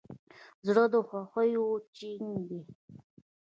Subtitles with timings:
[0.67, 2.59] زړه د خوښیو چین دی.